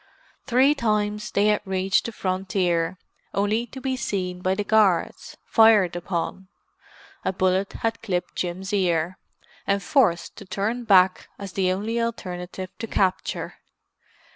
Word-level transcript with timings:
Three 0.47 0.73
times 0.73 1.29
they 1.29 1.45
had 1.49 1.61
reached 1.63 2.07
the 2.07 2.11
frontier; 2.11 2.97
only 3.35 3.67
to 3.67 3.79
be 3.79 3.95
seen 3.95 4.41
by 4.41 4.55
the 4.55 4.63
guards, 4.63 5.37
fired 5.45 5.95
upon—a 5.95 7.33
bullet 7.33 7.73
had 7.73 8.01
clipped 8.01 8.35
Jim's 8.35 8.73
ear—and 8.73 9.83
forced 9.83 10.35
to 10.37 10.45
turn 10.45 10.85
back 10.85 11.29
as 11.37 11.53
the 11.53 11.71
only 11.71 12.01
alternative 12.01 12.71
to 12.79 12.87
capture. 12.87 13.57